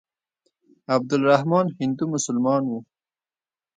[0.95, 2.79] عبدالرحمن هندو مسلمان وو.